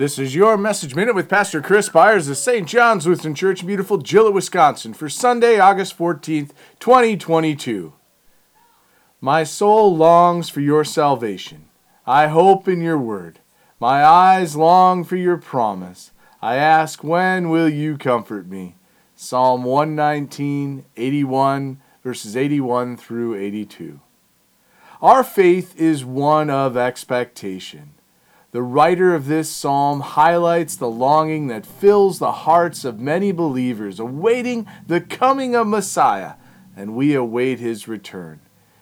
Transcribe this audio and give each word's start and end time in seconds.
This 0.00 0.18
is 0.18 0.34
your 0.34 0.56
Message 0.56 0.94
Minute 0.94 1.14
with 1.14 1.28
Pastor 1.28 1.60
Chris 1.60 1.90
Byers 1.90 2.26
of 2.26 2.38
St. 2.38 2.66
John's 2.66 3.06
Lutheran 3.06 3.34
Church 3.34 3.66
beautiful 3.66 3.98
Gillett, 3.98 4.32
Wisconsin 4.32 4.94
for 4.94 5.10
Sunday, 5.10 5.58
August 5.58 5.98
14th, 5.98 6.52
2022. 6.78 7.92
My 9.20 9.44
soul 9.44 9.94
longs 9.94 10.48
for 10.48 10.60
your 10.62 10.84
salvation. 10.84 11.66
I 12.06 12.28
hope 12.28 12.66
in 12.66 12.80
your 12.80 12.96
word. 12.96 13.40
My 13.78 14.02
eyes 14.02 14.56
long 14.56 15.04
for 15.04 15.16
your 15.16 15.36
promise. 15.36 16.12
I 16.40 16.56
ask, 16.56 17.04
when 17.04 17.50
will 17.50 17.68
you 17.68 17.98
comfort 17.98 18.46
me? 18.46 18.76
Psalm 19.14 19.64
119, 19.64 20.86
81, 20.96 21.78
verses 22.02 22.38
81 22.38 22.96
through 22.96 23.34
82. 23.34 24.00
Our 25.02 25.22
faith 25.22 25.78
is 25.78 26.06
one 26.06 26.48
of 26.48 26.74
expectation. 26.74 27.96
The 28.52 28.62
writer 28.62 29.14
of 29.14 29.26
this 29.26 29.48
psalm 29.48 30.00
highlights 30.00 30.74
the 30.74 30.90
longing 30.90 31.46
that 31.46 31.64
fills 31.64 32.18
the 32.18 32.32
hearts 32.32 32.84
of 32.84 32.98
many 32.98 33.30
believers 33.30 34.00
awaiting 34.00 34.66
the 34.84 35.00
coming 35.00 35.54
of 35.54 35.68
Messiah, 35.68 36.34
and 36.76 36.96
we 36.96 37.14
await 37.14 37.60
his 37.60 37.86
return. 37.86 38.40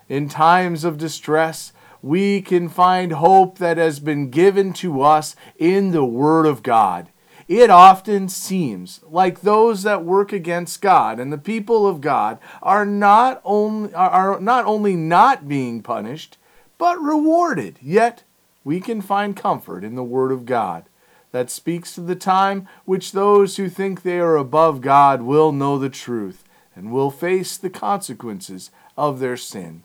In 0.09 0.31
times 0.31 0.84
of 0.84 0.97
distress, 0.97 1.75
we 2.01 2.41
can 2.41 2.71
find 2.71 3.12
hope 3.12 3.59
that 3.59 3.77
has 3.77 4.01
been 4.01 4.31
given 4.31 4.73
to 4.75 5.03
us 5.03 5.37
in 5.59 5.91
the 5.91 6.05
Word 6.05 6.47
of 6.47 6.62
God. 6.62 7.09
It 7.47 7.69
often 7.69 8.31
seems 8.31 9.00
like 9.06 9.41
those 9.43 9.83
that 9.83 10.05
work 10.05 10.33
against 10.33 10.81
God 10.81 11.21
and 11.21 11.31
the 11.31 11.37
people 11.37 11.87
of 11.87 12.00
God 12.00 12.39
are 12.62 12.87
not 12.87 13.43
only, 13.45 13.93
are 13.93 14.41
not 14.41 14.65
only 14.65 14.97
not 14.97 15.47
being 15.47 15.83
punished, 15.83 16.39
but 16.79 16.99
rewarded. 16.99 17.79
Yet 17.83 18.23
we 18.69 18.81
can 18.81 19.01
find 19.01 19.34
comfort 19.34 19.83
in 19.83 19.95
the 19.95 20.05
Word 20.05 20.31
of 20.31 20.45
God 20.45 20.91
that 21.33 21.49
speaks 21.49 21.95
to 21.95 22.03
the 22.03 22.15
time 22.15 22.69
which 22.84 23.12
those 23.12 23.56
who 23.56 23.67
think 23.67 24.03
they 24.03 24.19
are 24.19 24.37
above 24.37 24.83
God 24.83 25.23
will 25.23 25.53
know 25.53 25.79
the 25.79 25.89
truth 25.89 26.45
and 26.77 26.93
will 26.93 27.11
face 27.11 27.56
the 27.56 27.71
consequences 27.71 28.71
of 28.95 29.21
their 29.21 29.39
sin. 29.39 29.84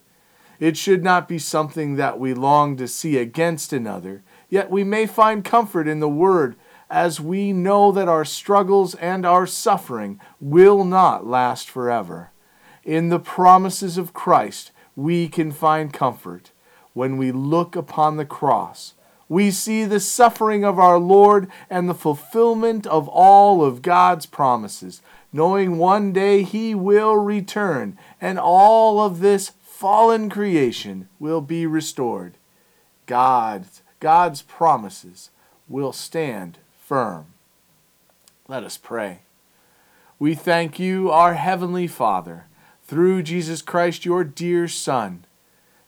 It 0.59 0.75
should 0.75 1.01
not 1.01 1.29
be 1.29 1.39
something 1.39 1.95
that 1.95 2.19
we 2.19 2.33
long 2.33 2.75
to 2.75 2.89
see 2.89 3.15
against 3.17 3.71
another, 3.71 4.21
yet 4.49 4.69
we 4.69 4.83
may 4.83 5.05
find 5.05 5.45
comfort 5.45 5.87
in 5.87 6.01
the 6.01 6.09
Word 6.09 6.57
as 6.89 7.21
we 7.21 7.53
know 7.53 7.89
that 7.93 8.09
our 8.09 8.25
struggles 8.25 8.95
and 8.95 9.25
our 9.25 9.47
suffering 9.47 10.19
will 10.41 10.83
not 10.83 11.25
last 11.25 11.69
forever. 11.69 12.31
In 12.83 13.07
the 13.07 13.19
promises 13.19 13.97
of 13.97 14.11
Christ, 14.11 14.73
we 14.93 15.29
can 15.29 15.53
find 15.53 15.93
comfort 15.93 16.51
when 16.93 17.17
we 17.17 17.31
look 17.31 17.75
upon 17.75 18.17
the 18.17 18.25
cross. 18.25 18.93
We 19.29 19.51
see 19.51 19.85
the 19.85 19.99
suffering 19.99 20.63
of 20.63 20.77
our 20.77 20.99
Lord 20.99 21.49
and 21.69 21.89
the 21.89 21.95
fulfillment 21.95 22.85
of 22.85 23.07
all 23.07 23.63
of 23.63 23.81
God's 23.81 24.25
promises, 24.25 25.01
knowing 25.31 25.77
one 25.77 26.13
day 26.13 26.43
He 26.43 26.75
will 26.75 27.15
return 27.15 27.97
and 28.21 28.37
all 28.37 29.01
of 29.01 29.19
this 29.19 29.51
fallen 29.63 30.29
creation 30.29 31.09
will 31.19 31.41
be 31.41 31.65
restored. 31.65 32.35
God's, 33.05 33.81
God's 33.99 34.41
promises 34.41 35.29
will 35.67 35.93
stand 35.93 36.59
firm. 36.79 37.25
Let 38.47 38.63
us 38.63 38.77
pray. 38.77 39.19
We 40.19 40.35
thank 40.35 40.79
you, 40.79 41.09
our 41.09 41.33
Heavenly 41.33 41.87
Father, 41.87 42.45
through 42.85 43.23
Jesus 43.23 43.61
Christ, 43.61 44.05
your 44.05 44.23
dear 44.23 44.67
Son 44.67 45.25